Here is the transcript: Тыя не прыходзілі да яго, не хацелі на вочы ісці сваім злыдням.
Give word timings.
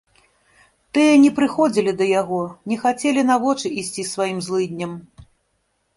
Тыя 0.97 1.13
не 1.25 1.29
прыходзілі 1.39 1.91
да 2.01 2.05
яго, 2.21 2.41
не 2.71 2.77
хацелі 2.87 3.21
на 3.31 3.35
вочы 3.47 3.67
ісці 3.83 4.09
сваім 4.13 4.39
злыдням. 4.47 4.91